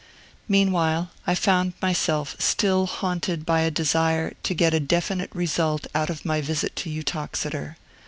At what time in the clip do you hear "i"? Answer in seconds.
1.27-1.35